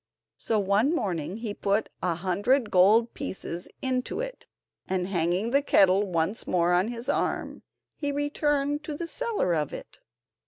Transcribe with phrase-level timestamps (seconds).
[0.39, 4.47] So, one morning, he put a hundred gold pieces into it,
[4.89, 7.61] and hanging the kettle once more on his arm,
[7.93, 9.99] he returned to the seller of it.